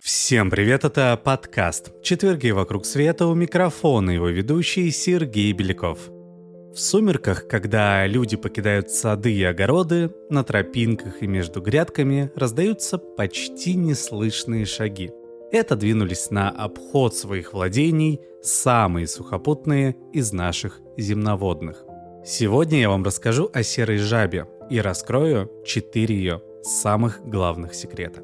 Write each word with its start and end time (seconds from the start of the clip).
Всем 0.00 0.48
привет, 0.48 0.84
это 0.84 1.20
подкаст 1.22 1.92
«Четверги 2.02 2.48
вокруг 2.50 2.86
света» 2.86 3.26
у 3.26 3.34
микрофона 3.34 4.10
его 4.10 4.28
ведущий 4.28 4.90
Сергей 4.90 5.52
Беляков. 5.52 6.08
В 6.08 6.78
сумерках, 6.78 7.46
когда 7.46 8.06
люди 8.06 8.38
покидают 8.38 8.90
сады 8.90 9.34
и 9.34 9.44
огороды, 9.44 10.12
на 10.30 10.44
тропинках 10.44 11.22
и 11.22 11.26
между 11.26 11.60
грядками 11.60 12.32
раздаются 12.34 12.96
почти 12.96 13.74
неслышные 13.74 14.64
шаги. 14.64 15.10
Это 15.52 15.74
двинулись 15.74 16.30
на 16.30 16.48
обход 16.48 17.16
своих 17.16 17.52
владений 17.52 18.20
самые 18.40 19.08
сухопутные 19.08 19.96
из 20.12 20.32
наших 20.32 20.80
земноводных. 20.96 21.84
Сегодня 22.24 22.78
я 22.78 22.88
вам 22.88 23.02
расскажу 23.02 23.50
о 23.52 23.64
серой 23.64 23.98
жабе 23.98 24.46
и 24.70 24.80
раскрою 24.80 25.50
четыре 25.66 26.14
ее 26.14 26.42
самых 26.62 27.20
главных 27.24 27.74
секрета. 27.74 28.22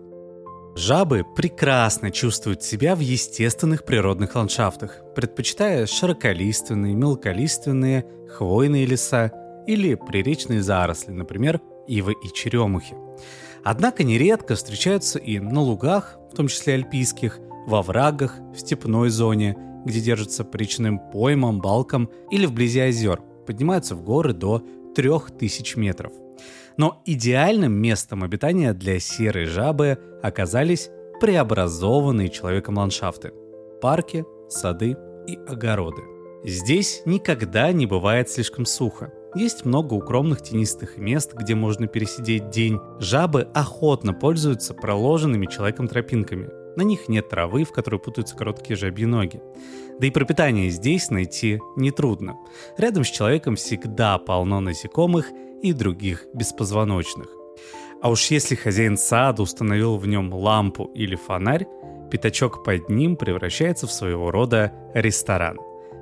Жабы 0.77 1.25
прекрасно 1.35 2.13
чувствуют 2.13 2.63
себя 2.63 2.95
в 2.95 3.01
естественных 3.01 3.85
природных 3.85 4.37
ландшафтах, 4.37 5.03
предпочитая 5.17 5.87
широколиственные, 5.87 6.95
мелколиственные, 6.95 8.07
хвойные 8.29 8.87
леса 8.87 9.33
или 9.67 9.97
приречные 9.97 10.63
заросли, 10.63 11.11
например, 11.11 11.61
ивы 11.89 12.15
и 12.23 12.33
черемухи. 12.33 12.95
Однако 13.65 14.05
нередко 14.05 14.55
встречаются 14.55 15.19
и 15.19 15.41
на 15.41 15.61
лугах, 15.61 16.19
в 16.37 16.39
том 16.39 16.49
числе 16.49 16.75
альпийских, 16.75 17.39
во 17.67 17.81
врагах, 17.81 18.39
в 18.55 18.59
степной 18.59 19.09
зоне, 19.09 19.57
где 19.87 20.01
держатся 20.01 20.45
по 20.45 20.59
речным 20.59 20.99
поймам, 20.99 21.63
балкам 21.63 22.11
или 22.31 22.45
вблизи 22.45 22.81
озер, 22.81 23.23
поднимаются 23.47 23.95
в 23.95 24.03
горы 24.03 24.35
до 24.35 24.63
3000 24.95 25.79
метров– 25.79 26.13
но 26.77 27.01
идеальным 27.07 27.73
местом 27.73 28.23
обитания 28.23 28.75
для 28.75 29.01
серой 29.01 29.47
жабы 29.47 29.99
оказались 30.23 30.91
преобразованные 31.21 32.29
человеком 32.29 32.77
ландшафты– 32.77 33.33
парки, 33.81 34.27
сады 34.51 34.95
и 35.27 35.39
огороды. 35.49 36.03
Здесь 36.45 37.01
никогда 37.07 37.73
не 37.73 37.87
бывает 37.87 38.29
слишком 38.29 38.67
сухо. 38.67 39.11
Есть 39.35 39.65
много 39.65 39.95
укромных 39.95 40.43
тенистых 40.43 40.97
мест, 40.97 41.35
где 41.35 41.55
можно 41.55 41.87
пересидеть 41.87 42.51
день. 42.51 42.81
Жабы 42.99 43.49
охотно 43.55 44.15
пользуются 44.15 44.73
проложенными 44.73 45.47
человеком 45.47 45.89
тропинками. 45.89 46.49
На 46.77 46.83
них 46.83 47.09
нет 47.09 47.29
травы, 47.29 47.65
в 47.65 47.73
которой 47.73 47.99
путаются 47.99 48.37
короткие 48.37 48.77
жабьи 48.77 49.07
ноги. 49.07 49.43
Да 49.99 50.07
и 50.07 50.11
пропитание 50.11 50.71
здесь 50.71 51.11
найти 51.11 51.61
нетрудно. 51.75 52.37
Рядом 52.77 53.05
с 53.05 53.09
человеком 53.09 53.57
всегда 53.57 54.19
полно 54.19 54.61
насекомых 54.61 55.31
и 55.63 55.73
других 55.73 56.27
беспозвоночных. 56.35 57.29
А 58.03 58.11
уж 58.11 58.27
если 58.27 58.55
хозяин 58.55 58.97
сада 58.97 59.43
установил 59.43 59.97
в 59.97 60.07
нем 60.07 60.33
лампу 60.33 60.85
или 60.95 61.17
фонарь, 61.17 61.67
пятачок 62.11 62.63
под 62.63 62.89
ним 62.89 63.17
превращается 63.17 63.87
в 63.87 63.93
своего 63.93 64.31
рода 64.31 64.73
ресторан. 64.95 65.59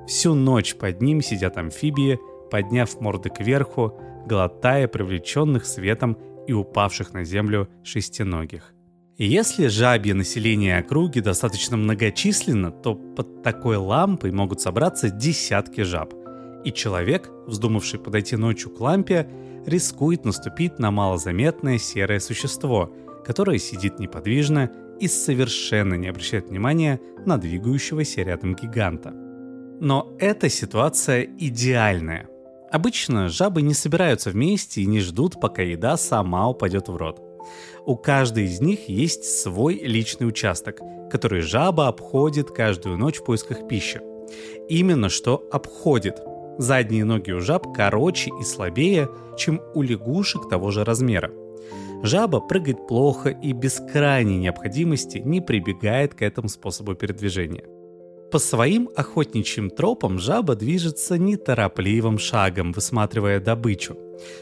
Всю 0.07 0.35
ночь 0.35 0.75
под 0.75 1.01
ним 1.01 1.23
сидят 1.23 1.57
амфибии, 1.57 2.19
подняв 2.55 3.01
морды 3.01 3.31
кверху, 3.31 3.99
глотая 4.29 4.87
привлеченных 4.87 5.67
светом 5.67 6.17
и 6.47 6.53
упавших 6.53 7.13
на 7.13 7.25
землю 7.25 7.69
шестиногих. 7.83 8.75
Если 9.19 9.67
жабье 9.67 10.15
население 10.15 10.79
округи 10.79 11.19
достаточно 11.19 11.77
многочисленно, 11.77 12.71
то 12.71 12.95
под 12.95 13.43
такой 13.43 13.77
лампой 13.77 14.31
могут 14.31 14.61
собраться 14.61 15.11
десятки 15.11 15.81
жаб. 15.81 16.15
И 16.65 16.71
человек, 16.71 17.29
вздумавший 17.49 17.99
подойти 17.99 18.37
ночью 18.37 18.71
к 18.71 18.81
лампе, 18.81 19.29
рискует 19.67 20.25
наступить 20.25 20.79
на 20.79 20.93
малозаметное 20.93 21.79
серое 21.79 22.21
существо, 22.21 22.95
которое 23.27 23.59
сидит 23.59 23.99
неподвижно 23.99 24.71
и 25.01 25.09
совершенно 25.09 25.95
не 25.95 26.07
обращает 26.07 26.51
внимания 26.51 27.01
на 27.27 27.37
двигающегося 27.37 28.23
рядом 28.23 28.55
гиганта. 28.55 29.11
Но 29.81 30.15
эта 30.21 30.49
ситуация 30.49 31.25
идеальная. 31.25 32.29
Обычно 32.75 33.29
жабы 33.29 33.63
не 33.63 33.73
собираются 33.73 34.31
вместе 34.31 34.81
и 34.81 34.87
не 34.87 34.99
ждут, 34.99 35.41
пока 35.41 35.63
еда 35.63 35.97
сама 35.97 36.49
упадет 36.49 36.89
в 36.89 36.97
рот. 36.97 37.23
У 37.87 37.95
каждой 37.95 38.47
из 38.47 38.61
них 38.61 38.89
есть 38.89 39.25
свой 39.25 39.77
личный 39.77 40.27
участок, 40.27 40.81
который 41.09 41.41
жаба 41.41 41.87
обходит 41.87 42.51
каждую 42.51 42.99
ночь 42.99 43.19
в 43.19 43.25
поисках 43.25 43.69
пищи. 43.69 44.01
Именно 44.69 45.09
что 45.09 45.45
обходит– 45.53 46.19
Задние 46.59 47.05
ноги 47.05 47.33
у 47.33 47.41
жаб 47.41 47.73
короче 47.75 48.31
и 48.41 48.45
слабее, 48.45 49.09
чем 49.37 49.61
у 49.75 49.83
лягушек 49.83 50.49
того 50.49 50.71
же 50.71 50.85
размера. 50.85 51.33
Жаба 52.03 52.41
прыгает 52.41 52.87
плохо 52.87 53.31
и 53.31 53.53
без 53.53 53.81
крайней 53.93 54.39
необходимости 54.39 55.19
не 55.19 55.41
прибегает 55.41 56.15
к 56.15 56.23
этому 56.23 56.49
способу 56.49 56.95
передвижения. 56.95 57.65
По 58.35 58.41
своим 58.41 58.91
охотничьим 58.97 59.71
тропам 59.71 60.19
жаба 60.19 60.57
движется 60.57 61.17
неторопливым 61.19 62.19
шагом, 62.19 62.73
высматривая 62.73 63.39
добычу. 63.39 63.97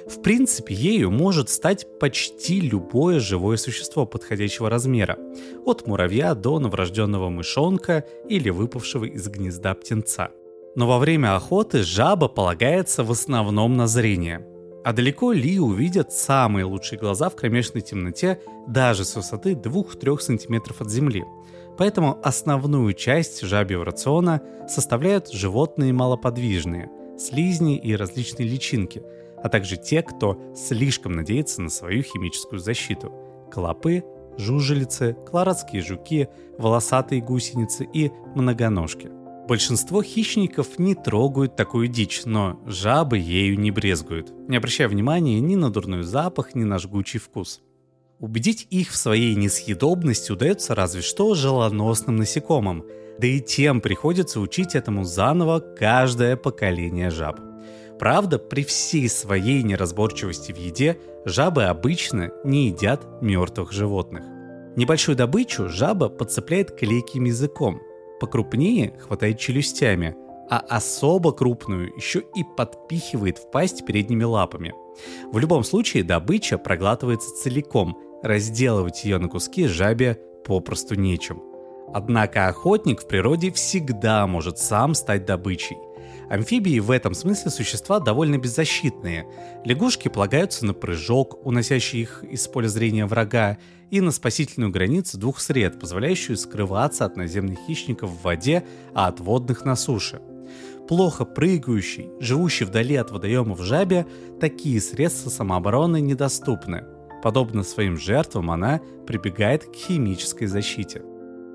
В 0.06 0.22
принципе, 0.22 0.74
ею 0.74 1.10
может 1.10 1.50
стать 1.50 1.86
почти 2.00 2.58
любое 2.58 3.20
живое 3.20 3.58
существо 3.58 4.06
подходящего 4.06 4.70
размера, 4.70 5.18
от 5.66 5.86
муравья 5.86 6.34
до 6.34 6.58
новорожденного 6.58 7.28
мышонка 7.28 8.06
или 8.30 8.48
выпавшего 8.48 9.04
из 9.04 9.28
гнезда 9.28 9.74
птенца– 9.74 10.30
но 10.74 10.86
во 10.86 10.98
время 10.98 11.36
охоты 11.36 11.82
жаба 11.82 12.28
полагается 12.28 13.04
в 13.04 13.10
основном 13.10 13.76
на 13.76 13.86
зрение. 13.86 14.46
А 14.84 14.94
далеко 14.94 15.32
ли 15.32 15.60
увидят 15.60 16.14
самые 16.14 16.64
лучшие 16.64 16.98
глаза 16.98 17.28
в 17.28 17.36
кромешной 17.36 17.82
темноте 17.82 18.40
даже 18.66 19.04
с 19.04 19.14
высоты 19.14 19.52
2-3 19.52 20.18
см 20.18 20.74
от 20.78 20.90
земли. 20.90 21.24
Поэтому 21.78 22.18
основную 22.22 22.92
часть 22.92 23.42
жабьего 23.42 23.84
рациона 23.84 24.42
составляют 24.68 25.30
животные 25.30 25.92
малоподвижные, 25.92 26.90
слизни 27.18 27.76
и 27.76 27.94
различные 27.96 28.48
личинки, 28.48 29.02
а 29.42 29.48
также 29.48 29.76
те, 29.76 30.02
кто 30.02 30.40
слишком 30.54 31.12
надеется 31.12 31.62
на 31.62 31.70
свою 31.70 32.02
химическую 32.02 32.58
защиту– 32.58 33.12
клопы, 33.50 34.04
жужелицы, 34.38 35.16
колорадские 35.26 35.82
жуки, 35.82 36.28
волосатые 36.58 37.20
гусеницы 37.20 37.88
и 37.92 38.10
многоножки– 38.34 39.10
Большинство 39.48 40.04
хищников 40.04 40.78
не 40.78 40.94
трогают 40.94 41.56
такую 41.56 41.88
дичь, 41.88 42.22
но 42.24 42.60
жабы 42.64 43.18
ею 43.18 43.58
не 43.58 43.72
брезгуют, 43.72 44.32
не 44.48 44.56
обращая 44.56 44.86
внимания 44.86 45.40
ни 45.40 45.56
на 45.56 45.68
дурной 45.68 46.04
запах, 46.04 46.54
ни 46.54 46.62
на 46.62 46.78
жгучий 46.78 47.18
вкус. 47.18 47.60
Убедить 48.22 48.68
их 48.70 48.90
в 48.92 48.96
своей 48.96 49.34
несъедобности 49.34 50.30
удается 50.30 50.76
разве 50.76 51.02
что 51.02 51.34
желоносным 51.34 52.16
насекомым, 52.16 52.84
да 53.18 53.26
и 53.26 53.40
тем 53.40 53.80
приходится 53.80 54.38
учить 54.38 54.76
этому 54.76 55.02
заново 55.02 55.58
каждое 55.58 56.36
поколение 56.36 57.10
жаб. 57.10 57.40
Правда, 57.98 58.38
при 58.38 58.62
всей 58.62 59.08
своей 59.08 59.64
неразборчивости 59.64 60.52
в 60.52 60.56
еде 60.56 60.98
жабы 61.24 61.64
обычно 61.64 62.30
не 62.44 62.68
едят 62.68 63.04
мертвых 63.20 63.72
животных. 63.72 64.24
Небольшую 64.76 65.16
добычу 65.16 65.68
жаба 65.68 66.08
подцепляет 66.08 66.70
клейким 66.78 67.24
языком– 67.24 67.80
покрупнее 68.22 68.96
хватает 69.00 69.40
челюстями, 69.40 70.14
а 70.48 70.58
особо 70.60 71.32
крупную 71.32 71.92
еще 71.96 72.22
и 72.36 72.44
подпихивает 72.56 73.38
в 73.38 73.50
пасть 73.50 73.84
передними 73.84 74.22
лапами. 74.22 74.72
В 75.32 75.38
любом 75.38 75.64
случае 75.64 76.04
добыча 76.04 76.56
проглатывается 76.56 77.34
целиком, 77.34 77.98
разделывать 78.22 79.04
ее 79.04 79.18
на 79.18 79.28
куски 79.28 79.66
жабе 79.66 80.18
попросту 80.44 80.94
нечем. 80.94 81.42
Однако 81.94 82.48
охотник 82.48 83.02
в 83.02 83.08
природе 83.08 83.52
всегда 83.52 84.26
может 84.26 84.58
сам 84.58 84.94
стать 84.94 85.26
добычей– 85.26 85.76
Амфибии 86.32 86.78
в 86.78 86.90
этом 86.90 87.12
смысле 87.12 87.50
существа 87.50 88.00
довольно 88.00 88.38
беззащитные. 88.38 89.26
Лягушки 89.66 90.08
полагаются 90.08 90.64
на 90.64 90.72
прыжок, 90.72 91.44
уносящий 91.46 92.00
их 92.00 92.24
из 92.24 92.48
поля 92.48 92.68
зрения 92.68 93.04
врага, 93.04 93.58
и 93.90 94.00
на 94.00 94.10
спасительную 94.10 94.70
границу 94.70 95.18
двух 95.18 95.40
сред, 95.40 95.78
позволяющую 95.78 96.38
скрываться 96.38 97.04
от 97.04 97.18
наземных 97.18 97.58
хищников 97.66 98.08
в 98.08 98.22
воде, 98.22 98.64
а 98.94 99.08
от 99.08 99.20
водных 99.20 99.66
на 99.66 99.76
суше. 99.76 100.22
Плохо 100.88 101.26
прыгающий, 101.26 102.08
живущий 102.18 102.64
вдали 102.64 102.96
от 102.96 103.10
водоемов 103.10 103.60
жабе, 103.60 104.06
такие 104.40 104.80
средства 104.80 105.28
самообороны 105.28 106.00
недоступны. 106.00 106.84
Подобно 107.22 107.62
своим 107.62 107.96
жертвам 107.96 108.50
она 108.50 108.80
прибегает 109.06 109.64
к 109.64 109.74
химической 109.74 110.46
защите. 110.46 111.02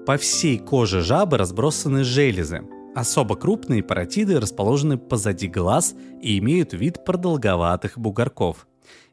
По 0.05 0.17
всей 0.17 0.57
коже 0.57 1.01
жабы 1.01 1.37
разбросаны 1.37 2.03
железы, 2.03 2.63
Особо 2.97 3.35
крупные 3.35 3.83
паротиды 3.83 4.39
расположены 4.39 4.97
позади 4.97 5.47
глаз 5.47 5.93
и 6.19 6.39
имеют 6.39 6.73
вид 6.73 7.05
продолговатых 7.05 7.95
бугорков. 7.95 8.65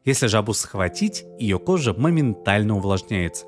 Если 0.03 0.25
жабу 0.25 0.55
схватить, 0.55 1.23
ее 1.37 1.59
кожа 1.59 1.93
моментально 1.93 2.77
увлажняется. 2.77 3.45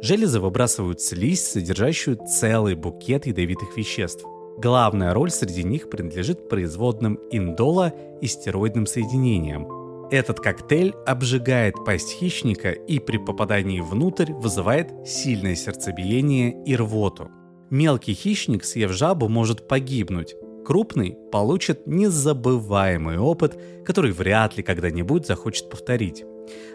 Железы 0.00 0.40
выбрасывают 0.40 1.02
слизь, 1.02 1.44
содержащую 1.44 2.16
целый 2.26 2.76
букет 2.76 3.26
ядовитых 3.26 3.76
веществ. 3.76 4.24
Главная 4.56 5.12
роль 5.12 5.30
среди 5.30 5.64
них 5.64 5.90
принадлежит 5.90 6.48
производным 6.48 7.18
индола 7.30 7.92
и 8.22 8.26
стероидным 8.26 8.86
соединениям. 8.86 9.83
Этот 10.10 10.40
коктейль 10.40 10.94
обжигает 11.06 11.74
пасть 11.84 12.12
хищника 12.12 12.70
и 12.70 12.98
при 12.98 13.16
попадании 13.16 13.80
внутрь 13.80 14.32
вызывает 14.32 14.92
сильное 15.06 15.54
сердцебиение 15.54 16.62
и 16.64 16.76
рвоту. 16.76 17.30
Мелкий 17.70 18.14
хищник, 18.14 18.64
съев 18.64 18.92
жабу, 18.92 19.28
может 19.28 19.66
погибнуть. 19.66 20.36
Крупный 20.64 21.16
получит 21.32 21.86
незабываемый 21.86 23.18
опыт, 23.18 23.58
который 23.84 24.12
вряд 24.12 24.56
ли 24.56 24.62
когда-нибудь 24.62 25.26
захочет 25.26 25.68
повторить. 25.70 26.24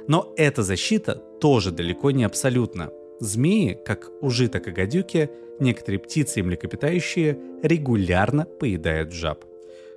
Но 0.08 0.34
эта 0.36 0.64
защита 0.64 1.16
тоже 1.40 1.72
далеко 1.72 2.12
не 2.12 2.24
абсолютна. 2.24 2.90
Змеи, 3.20 3.78
как 3.86 4.10
ужи, 4.22 4.48
так 4.48 4.68
и 4.68 4.72
гадюки, 4.72 5.30
некоторые 5.60 6.00
птицы 6.00 6.40
и 6.40 6.44
млекопитающие 6.44 7.38
регулярно 7.64 8.46
поедают 8.46 9.12
жаб. 9.12 9.46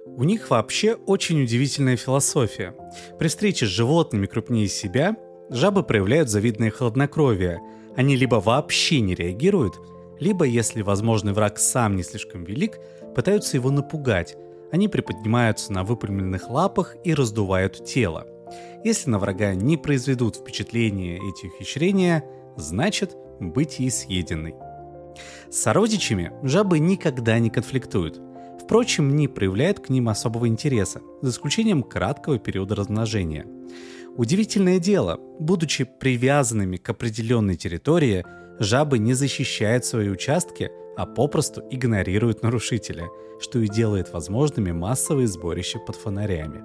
У 0.04 0.24
них 0.24 0.50
вообще 0.50 0.94
очень 0.94 1.42
удивительная 1.42 1.96
философия. 1.96 2.74
При 3.18 3.28
встрече 3.28 3.66
с 3.66 3.68
животными 3.68 4.26
крупнее 4.26 4.66
себя 4.66 5.16
жабы 5.48 5.84
проявляют 5.84 6.28
завидное 6.28 6.70
хладнокровие. 6.70 7.60
Они 7.96 8.16
либо 8.16 8.36
вообще 8.36 9.00
не 9.00 9.14
реагируют, 9.14 9.74
либо, 10.18 10.44
если 10.44 10.82
возможный 10.82 11.32
враг 11.32 11.58
сам 11.58 11.96
не 11.96 12.02
слишком 12.02 12.44
велик, 12.44 12.78
пытаются 13.14 13.56
его 13.56 13.70
напугать. 13.70 14.36
Они 14.72 14.88
приподнимаются 14.88 15.72
на 15.72 15.84
выпрямленных 15.84 16.50
лапах 16.50 16.96
и 17.04 17.14
раздувают 17.14 17.84
тело. 17.84 18.26
Если 18.84 19.08
на 19.08 19.18
врага 19.18 19.54
не 19.54 19.76
произведут 19.76 20.36
впечатления 20.36 21.16
эти 21.16 21.46
ухищрения, 21.46 22.24
значит 22.56 23.16
быть 23.38 23.78
ей 23.78 23.90
съеденной. 23.90 24.54
С 25.50 25.58
сородичами 25.58 26.32
жабы 26.42 26.78
никогда 26.78 27.38
не 27.38 27.50
конфликтуют. 27.50 28.20
Впрочем, 28.64 29.16
не 29.16 29.28
проявляют 29.28 29.80
к 29.80 29.88
ним 29.88 30.08
особого 30.08 30.46
интереса, 30.46 31.00
за 31.20 31.30
исключением 31.30 31.82
краткого 31.82 32.38
периода 32.38 32.74
размножения. 32.74 33.46
Удивительное 34.16 34.78
дело, 34.78 35.18
будучи 35.40 35.84
привязанными 35.84 36.76
к 36.76 36.88
определенной 36.88 37.56
территории, 37.56 38.24
жабы 38.58 38.98
не 38.98 39.14
защищают 39.14 39.84
свои 39.84 40.08
участки, 40.08 40.70
а 40.96 41.06
попросту 41.06 41.62
игнорируют 41.70 42.42
нарушителя, 42.42 43.08
что 43.40 43.58
и 43.58 43.68
делает 43.68 44.12
возможными 44.12 44.72
массовые 44.72 45.26
сборища 45.26 45.78
под 45.78 45.96
фонарями. 45.96 46.62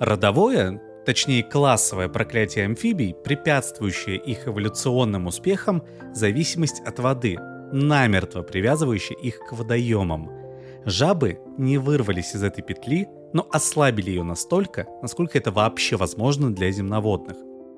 Родовое, 0.00 0.82
точнее 1.04 1.42
классовое 1.42 2.08
проклятие 2.08 2.64
амфибий, 2.64 3.14
препятствующее 3.14 4.16
их 4.16 4.48
эволюционным 4.48 5.26
успехам, 5.26 5.84
зависимость 6.14 6.80
от 6.80 6.98
воды, 6.98 7.36
намертво 7.72 8.42
привязывающее 8.42 9.18
их 9.18 9.38
к 9.38 9.52
водоемам. 9.52 10.47
Жабы 10.84 11.40
не 11.58 11.78
вырвались 11.78 12.34
из 12.34 12.42
этой 12.42 12.62
петли, 12.62 13.08
но 13.32 13.46
ослабили 13.50 14.10
ее 14.10 14.22
настолько, 14.22 14.86
насколько 15.02 15.36
это 15.38 15.50
вообще 15.50 15.96
возможно 15.96 16.54
для 16.54 16.70
земноводных. 16.70 17.36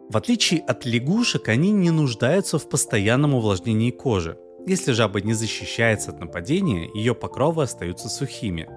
В 0.09 0.17
отличие 0.17 0.61
от 0.61 0.85
лягушек, 0.85 1.49
они 1.49 1.71
не 1.71 1.91
нуждаются 1.91 2.59
в 2.59 2.69
постоянном 2.69 3.35
увлажнении 3.35 3.91
кожи. 3.91 4.39
Если 4.67 4.93
жаба 4.93 5.21
не 5.21 5.33
защищается 5.33 6.11
от 6.11 6.21
нападения, 6.21 6.91
ее 6.95 7.15
покровы 7.15 7.63
остаются 7.63 8.09
сухими. 8.09 8.69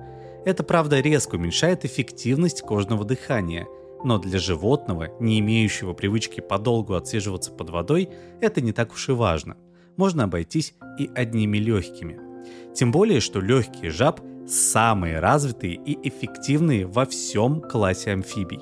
Это, 0.46 0.64
правда, 0.64 1.00
резко 1.00 1.36
уменьшает 1.36 1.86
эффективность 1.86 2.62
кожного 2.62 3.04
дыхания, 3.04 3.68
но 4.04 4.20
для 4.20 4.38
животного, 4.38 5.10
не 5.20 5.40
имеющего 5.40 5.94
привычки 5.94 6.42
подолгу 6.42 6.94
отсиживаться 6.94 7.52
под 7.52 7.70
водой, 7.70 8.10
это 8.42 8.62
не 8.62 8.72
так 8.72 8.94
уж 8.94 9.10
и 9.10 9.14
важно. 9.14 9.58
Можно 9.96 10.26
обойтись 10.26 10.76
и 11.00 11.10
одними 11.16 11.58
легкими. 11.58 12.33
Тем 12.74 12.92
более, 12.92 13.20
что 13.20 13.40
легкие 13.40 13.92
жаб 13.92 14.22
самые 14.48 15.20
развитые 15.20 15.76
и 15.76 15.98
эффективные 16.08 16.86
во 16.86 17.06
всем 17.06 17.62
классе 17.62 18.12
амфибий. 18.12 18.60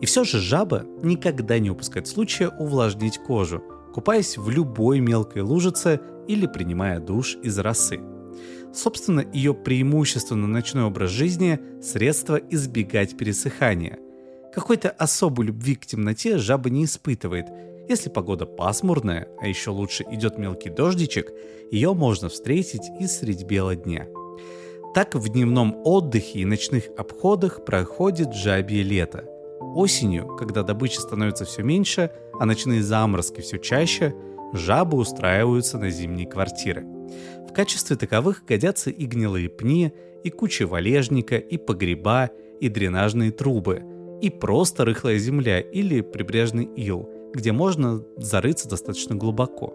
И 0.00 0.06
все 0.06 0.24
же 0.24 0.40
жаба 0.40 0.84
никогда 1.02 1.58
не 1.58 1.70
упускает 1.70 2.06
случая 2.06 2.48
увлажнить 2.48 3.18
кожу, 3.18 3.62
купаясь 3.92 4.36
в 4.36 4.50
любой 4.50 5.00
мелкой 5.00 5.42
лужице 5.42 6.00
или 6.26 6.46
принимая 6.46 7.00
душ 7.00 7.36
из 7.42 7.58
росы. 7.58 8.00
Собственно, 8.74 9.24
ее 9.32 9.54
преимущество 9.54 10.34
на 10.34 10.48
ночной 10.48 10.84
образ 10.84 11.10
жизни– 11.10 11.60
средство 11.82 12.36
избегать 12.36 13.16
пересыхания. 13.16 13.98
Какой-то 14.52 14.90
особой 14.90 15.46
любви 15.46 15.76
к 15.76 15.86
темноте 15.86 16.38
жаба 16.38 16.70
не 16.70 16.84
испытывает. 16.84 17.46
Если 17.88 18.08
погода 18.08 18.46
пасмурная, 18.46 19.28
а 19.40 19.46
еще 19.46 19.70
лучше 19.70 20.04
идет 20.10 20.38
мелкий 20.38 20.70
дождичек, 20.70 21.32
ее 21.70 21.94
можно 21.94 22.28
встретить 22.28 22.88
и 23.00 23.06
средь 23.06 23.44
бела 23.44 23.76
дня. 23.76 24.08
Так 24.94 25.14
в 25.14 25.28
дневном 25.28 25.76
отдыхе 25.84 26.40
и 26.40 26.44
ночных 26.44 26.84
обходах 26.96 27.64
проходит 27.64 28.34
жабье 28.34 28.82
лето– 28.82 29.24
Осенью, 29.74 30.36
когда 30.36 30.62
добычи 30.62 30.98
становится 30.98 31.44
все 31.44 31.62
меньше, 31.62 32.12
а 32.38 32.46
ночные 32.46 32.80
заморозки 32.80 33.40
все 33.40 33.58
чаще, 33.58 34.14
жабы 34.52 34.96
устраиваются 34.96 35.78
на 35.78 35.90
зимние 35.90 36.28
квартиры. 36.28 36.84
В 37.48 37.52
качестве 37.52 37.96
таковых 37.96 38.44
годятся 38.46 38.90
и 38.90 39.04
гнилые 39.04 39.48
пни, 39.48 39.92
и 40.22 40.30
куча 40.30 40.68
валежника, 40.68 41.36
и 41.38 41.58
погреба, 41.58 42.30
и 42.60 42.68
дренажные 42.68 43.32
трубы, 43.32 43.82
и 44.22 44.30
просто 44.30 44.84
рыхлая 44.84 45.18
земля 45.18 45.58
или 45.58 46.02
прибрежный 46.02 46.70
ил, 46.76 47.08
где 47.34 47.52
можно 47.52 48.02
зарыться 48.16 48.68
достаточно 48.68 49.14
глубоко. 49.14 49.74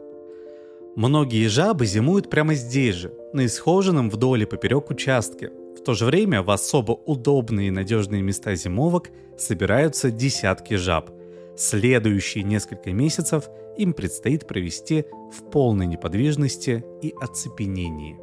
Многие 0.96 1.48
жабы 1.48 1.86
зимуют 1.86 2.30
прямо 2.30 2.56
здесь 2.56 2.96
же, 2.96 3.14
на 3.34 3.46
исхоженном 3.46 4.10
вдоль 4.10 4.44
и 4.44 4.46
поперек 4.46 4.90
участке, 4.90 5.52
в 5.78 5.84
то 5.84 5.94
же 5.94 6.06
время 6.06 6.42
в 6.42 6.50
особо 6.50 6.94
удобные 6.94 7.68
и 7.68 7.72
надежные 7.72 8.22
места 8.22 8.56
зимовок 8.56 9.10
собираются 9.38 10.12
десятки 10.12 10.74
жаб. 10.76 11.12
Следующие 11.56 12.44
несколько 12.44 12.92
месяцев 12.92 13.50
им 13.78 13.94
предстоит 13.94 14.48
провести 14.48 15.06
в 15.32 15.50
полной 15.52 15.86
неподвижности 15.86 16.84
и 17.02 17.14
оцепенении. 17.22 18.18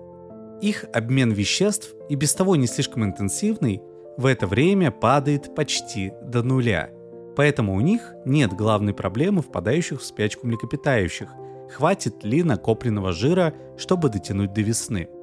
Их 0.60 0.84
обмен 0.92 1.32
веществ, 1.32 1.94
и 2.08 2.14
без 2.14 2.34
того 2.34 2.56
не 2.56 2.66
слишком 2.66 3.04
интенсивный, 3.04 3.82
в 4.16 4.26
это 4.26 4.46
время 4.46 4.90
падает 4.90 5.54
почти 5.54 6.12
до 6.22 6.42
нуля. 6.42 6.90
Поэтому 7.36 7.74
у 7.74 7.80
них 7.80 8.14
нет 8.24 8.52
главной 8.52 8.94
проблемы 8.94 9.42
впадающих 9.42 10.00
в 10.00 10.04
спячку 10.04 10.46
млекопитающих. 10.46 11.28
Хватит 11.70 12.24
ли 12.24 12.42
накопленного 12.42 13.12
жира, 13.12 13.54
чтобы 13.76 14.08
дотянуть 14.08 14.52
до 14.52 14.62
весны– 14.62 15.08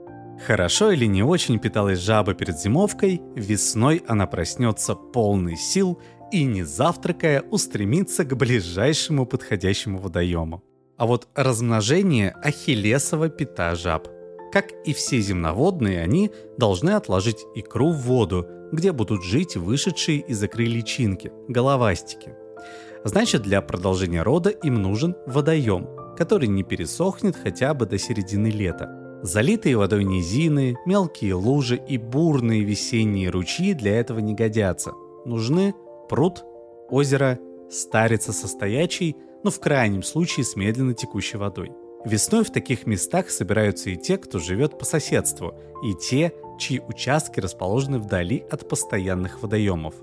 Хорошо 0.45 0.91
или 0.91 1.05
не 1.05 1.23
очень 1.23 1.59
питалась 1.59 1.99
жаба 1.99 2.33
перед 2.33 2.59
зимовкой, 2.59 3.21
весной 3.35 4.03
она 4.07 4.27
проснется 4.27 4.95
полный 4.95 5.55
сил 5.55 5.99
и, 6.31 6.43
не 6.43 6.63
завтракая, 6.63 7.41
устремится 7.41 8.25
к 8.25 8.35
ближайшему 8.35 9.25
подходящему 9.25 9.99
водоему. 9.99 10.63
А 10.97 11.05
вот 11.05 11.27
размножение 11.35 12.31
ахиллесова 12.31 13.29
пита 13.29 13.75
жаб. 13.75 14.07
Как 14.51 14.71
и 14.85 14.93
все 14.93 15.19
земноводные, 15.21 16.01
они 16.01 16.31
должны 16.57 16.91
отложить 16.91 17.45
икру 17.55 17.91
в 17.91 18.01
воду, 18.01 18.47
где 18.73 18.91
будут 18.91 19.23
жить 19.23 19.55
вышедшие 19.55 20.19
из 20.19 20.43
икры 20.43 20.65
личинки– 20.65 21.31
головастики. 21.47 22.35
Значит, 23.05 23.43
для 23.43 23.61
продолжения 23.61 24.23
рода 24.23 24.49
им 24.49 24.81
нужен 24.81 25.15
водоем, 25.25 25.87
который 26.17 26.49
не 26.49 26.63
пересохнет 26.63 27.37
хотя 27.37 27.73
бы 27.73 27.85
до 27.85 27.97
середины 27.97 28.47
лета– 28.47 28.99
Залитые 29.23 29.77
водой 29.77 30.03
низины, 30.03 30.75
мелкие 30.85 31.33
лужи 31.33 31.77
и 31.77 31.97
бурные 31.97 32.63
весенние 32.63 33.29
ручьи 33.29 33.73
для 33.73 33.97
этого 33.97 34.19
не 34.19 34.33
годятся. 34.33 34.91
Нужны 35.23 35.73
пруд, 36.09 36.43
озеро, 36.89 37.39
старица 37.71 38.33
со 38.33 38.49
стоячей, 38.49 39.15
но 39.45 39.49
в 39.49 39.61
крайнем 39.61 40.03
случае 40.03 40.43
с 40.43 40.57
медленно 40.57 40.93
текущей 40.93 41.37
водой. 41.37 41.71
Весной 42.03 42.43
в 42.43 42.51
таких 42.51 42.85
местах 42.85 43.29
собираются 43.29 43.91
и 43.91 43.95
те, 43.95 44.17
кто 44.17 44.39
живет 44.39 44.77
по 44.77 44.83
соседству, 44.83 45.55
и 45.81 45.93
те, 45.93 46.33
чьи 46.59 46.79
участки 46.79 47.39
расположены 47.39 47.99
вдали 47.99 48.45
от 48.51 48.67
постоянных 48.67 49.41
водоемов. 49.41 49.95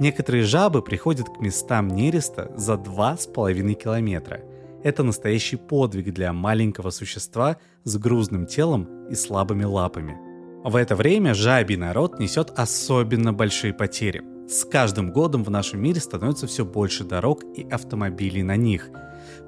Некоторые 0.00 0.44
жабы 0.44 0.82
приходят 0.82 1.28
к 1.28 1.40
местам 1.40 1.88
нереста 1.88 2.50
за 2.56 2.74
2,5 2.74 3.74
километра– 3.74 4.40
это 4.86 5.02
настоящий 5.02 5.56
подвиг 5.56 6.14
для 6.14 6.32
маленького 6.32 6.90
существа 6.90 7.56
с 7.82 7.96
грузным 7.98 8.46
телом 8.46 9.08
и 9.08 9.16
слабыми 9.16 9.64
лапами. 9.64 10.16
В 10.62 10.76
это 10.76 10.94
время 10.94 11.34
жабий 11.34 11.76
народ 11.76 12.20
несет 12.20 12.52
особенно 12.56 13.32
большие 13.32 13.74
потери. 13.74 14.22
С 14.48 14.64
каждым 14.64 15.10
годом 15.10 15.42
в 15.42 15.50
нашем 15.50 15.82
мире 15.82 16.00
становится 16.00 16.46
все 16.46 16.64
больше 16.64 17.02
дорог 17.02 17.42
и 17.56 17.68
автомобилей 17.68 18.44
на 18.44 18.54
них. 18.54 18.90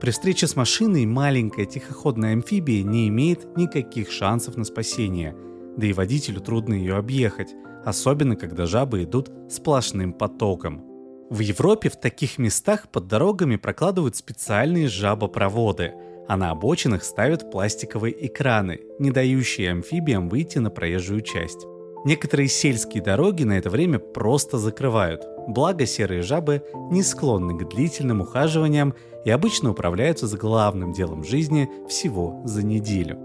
При 0.01 0.11
встрече 0.11 0.49
с 0.49 0.57
машиной 0.57 1.07
маленькая 1.07 1.67
тихоходная 1.67 2.33
амфибия 2.33 2.83
не 2.83 3.07
имеет 3.07 3.57
никаких 3.57 4.11
шансов 4.11 4.57
на 4.57 4.65
спасение, 4.65 5.37
да 5.79 5.87
и 5.87 5.93
водителю 5.93 6.41
трудно 6.41 6.75
ее 6.75 6.97
объехать, 6.97 7.55
особенно 7.85 8.37
когда 8.37 8.67
жабы 8.67 9.05
идут 9.05 9.31
сплошным 9.49 10.13
потоком. 10.13 10.85
В 11.31 11.41
Европе 11.41 11.89
в 11.89 11.97
таких 11.97 12.39
местах 12.39 12.89
под 12.91 13.07
дорогами 13.07 13.57
прокладывают 13.57 14.17
специальные 14.17 14.89
жабопроводы. 14.89 15.95
а 16.31 16.37
на 16.37 16.51
обочинах 16.51 17.05
ставят 17.05 17.51
пластиковые 17.51 18.27
экраны, 18.27 18.81
не 18.99 19.11
дающие 19.11 19.71
амфибиям 19.71 20.29
выйти 20.29 20.59
на 20.59 20.69
проезжую 20.69 21.23
часть. 21.23 21.65
Некоторые 22.05 22.49
сельские 22.49 23.03
дороги 23.03 23.45
на 23.45 23.57
это 23.57 23.71
время 23.71 23.99
просто 23.99 24.59
закрывают, 24.59 25.23
благо 25.49 25.87
серые 25.87 26.21
жабы 26.21 26.63
не 26.91 27.03
склонны 27.03 27.57
к 27.59 27.67
длительным 27.71 28.21
ухаживаниям 28.21 28.93
и 29.25 29.31
обычно 29.31 29.71
управляются 29.71 30.27
с 30.27 30.35
главным 30.35 30.93
делом 30.93 31.25
жизни 31.25 31.71
всего 31.89 32.43
за 32.45 32.63
неделю. 32.63 33.19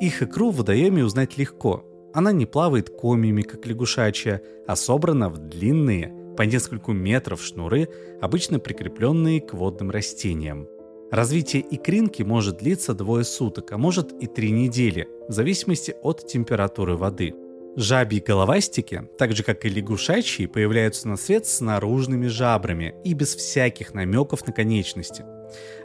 Их 0.00 0.22
икру 0.22 0.50
в 0.50 0.58
водоеме 0.58 1.04
узнать 1.04 1.36
легко. 1.36 1.82
Она 2.14 2.30
не 2.30 2.46
плавает 2.46 2.90
комьями, 2.90 3.42
как 3.42 3.66
лягушачья, 3.66 4.40
а 4.68 4.76
собрана 4.76 5.28
в 5.28 5.38
длинные, 5.38 6.14
по 6.36 6.42
нескольку 6.42 6.92
метров 6.92 7.42
шнуры, 7.42 7.88
обычно 8.20 8.60
прикрепленные 8.60 9.40
к 9.40 9.52
водным 9.52 9.90
растениям. 9.90 10.68
Развитие 11.10 11.64
икринки 11.68 12.22
может 12.22 12.58
длиться 12.58 12.94
двое 12.94 13.24
суток, 13.24 13.72
а 13.72 13.78
может 13.78 14.12
и 14.12 14.26
три 14.28 14.52
недели, 14.52 15.08
в 15.28 15.32
зависимости 15.32 15.94
от 16.02 16.26
температуры 16.26 16.96
воды. 16.96 17.34
Жабьи 17.76 18.20
головастики, 18.20 19.08
так 19.18 19.32
же 19.32 19.42
как 19.42 19.64
и 19.64 19.68
лягушачьи, 19.68 20.46
появляются 20.46 21.08
на 21.08 21.16
свет 21.16 21.46
с 21.46 21.60
наружными 21.60 22.28
жабрами 22.28 22.94
и 23.02 23.14
без 23.14 23.34
всяких 23.34 23.92
намеков 23.92 24.46
на 24.46 24.52
конечности. 24.52 25.24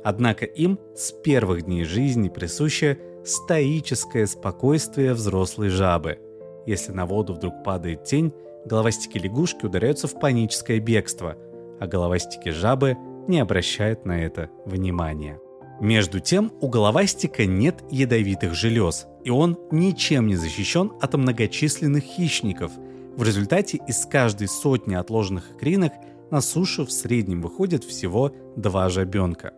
Однако 0.03 0.45
им 0.45 0.79
с 0.95 1.11
первых 1.11 1.63
дней 1.63 1.85
жизни 1.85 2.29
присуще 2.29 2.99
стоическое 3.23 4.25
спокойствие 4.25 5.13
взрослой 5.13 5.69
жабы. 5.69 6.19
Если 6.65 6.91
на 6.91 7.05
воду 7.05 7.33
вдруг 7.33 7.63
падает 7.63 8.03
тень, 8.03 8.33
головастики 8.65 9.17
лягушки 9.17 9.65
ударяются 9.65 10.07
в 10.07 10.19
паническое 10.19 10.79
бегство, 10.79 11.35
а 11.79 11.87
головастики 11.87 12.49
жабы 12.49 12.97
не 13.27 13.39
обращают 13.39 14.05
на 14.05 14.23
это 14.23 14.49
внимания. 14.65 15.39
Между 15.79 16.19
тем, 16.19 16.51
у 16.59 16.67
головастика 16.67 17.45
нет 17.45 17.83
ядовитых 17.89 18.53
желез, 18.53 19.07
и 19.23 19.29
он 19.29 19.57
ничем 19.71 20.27
не 20.27 20.35
защищен 20.35 20.91
от 20.99 21.13
многочисленных 21.13 22.03
хищников. 22.03 22.71
В 23.15 23.23
результате 23.23 23.79
из 23.87 24.05
каждой 24.05 24.49
сотни 24.49 24.95
отложенных 24.95 25.51
икринок 25.51 25.93
на 26.31 26.41
сушу 26.41 26.85
в 26.85 26.91
среднем 26.91 27.41
выходит 27.41 27.83
всего 27.83 28.31
два 28.55 28.89
жабенка. 28.89 29.53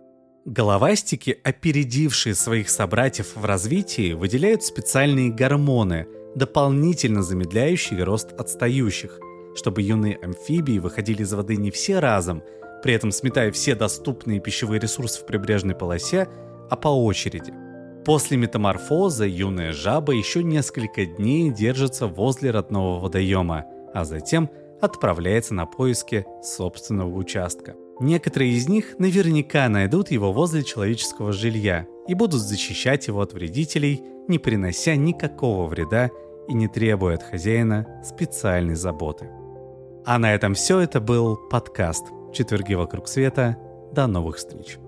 Головастики, 0.46 1.38
опередившие 1.44 2.34
своих 2.34 2.72
собратьев 2.72 3.36
в 3.36 3.46
развитии, 3.46 4.14
выделяют 4.14 4.64
специальные 4.64 5.30
гормоны, 5.30 6.08
дополнительно 6.36 7.22
замедляющие 7.22 8.04
рост 8.04 8.34
отстающих, 8.34 9.20
чтобы 9.56 9.84
юные 9.84 10.18
амфибии 10.18 10.80
выходили 10.80 11.22
из 11.22 11.32
воды 11.34 11.58
не 11.58 11.70
все 11.70 12.00
разом, 12.00 12.42
при 12.82 12.96
этом 12.96 13.12
сметая 13.12 13.52
все 13.52 13.76
доступные 13.76 14.40
пищевые 14.40 14.80
ресурсы 14.80 15.22
в 15.22 15.28
прибрежной 15.28 15.76
полосе, 15.76 16.28
а 16.72 16.76
по 16.76 16.88
очереди. 16.88 17.54
После 18.04 18.36
метаморфоза 18.36 19.28
юная 19.28 19.74
жаба 19.74 20.14
еще 20.14 20.42
несколько 20.42 21.06
дней 21.06 21.52
держится 21.52 22.08
возле 22.08 22.50
родного 22.50 23.00
водоема, 23.00 23.66
а 23.94 24.06
затем 24.06 24.50
отправляется 24.82 25.54
на 25.54 25.68
поиски 25.68 26.26
собственного 26.42 27.16
участка. 27.16 27.76
Некоторые 28.02 28.54
из 28.54 28.68
них 28.68 28.96
наверняка 28.98 29.70
найдут 29.70 30.10
его 30.10 30.34
возле 30.34 30.64
человеческого 30.64 31.32
жилья 31.32 31.86
и 32.08 32.16
будут 32.16 32.42
защищать 32.42 33.08
его 33.08 33.22
от 33.22 33.34
вредителей, 33.34 34.02
не 34.28 34.40
принося 34.40 34.96
никакого 34.96 35.68
вреда 35.68 36.10
и 36.48 36.54
не 36.56 36.68
требуя 36.68 37.14
от 37.14 37.24
хозяина 37.24 38.02
специальной 38.04 38.74
заботы. 38.74 39.30
А 40.04 40.18
на 40.18 40.34
этом 40.34 40.56
все. 40.56 40.80
Это 40.80 41.00
был 41.00 41.38
подкаст 41.52 42.08
«Четверги 42.34 42.74
вокруг 42.74 43.08
света». 43.08 43.56
До 43.94 44.08
новых 44.08 44.38
встреч! 44.38 44.80